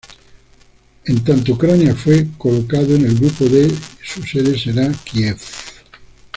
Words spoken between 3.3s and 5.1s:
D y su sede será